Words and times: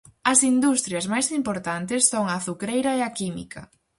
As 0.31 0.39
industrias 0.53 1.05
máis 1.13 1.27
importantes 1.39 2.01
son 2.11 2.25
a 2.27 2.35
azucreira 2.39 2.91
e 2.99 3.01
a 3.07 3.13
química. 3.17 3.61